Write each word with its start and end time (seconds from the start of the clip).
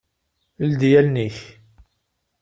Ldi 0.69 0.89
allen-ik. 0.99 1.37